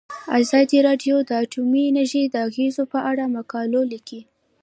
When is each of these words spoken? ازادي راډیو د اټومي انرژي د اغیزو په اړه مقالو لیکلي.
ازادي 0.39 0.77
راډیو 0.87 1.15
د 1.23 1.29
اټومي 1.43 1.81
انرژي 1.87 2.23
د 2.29 2.35
اغیزو 2.47 2.83
په 2.93 2.99
اړه 3.09 3.23
مقالو 3.37 3.81
لیکلي. 3.93 4.21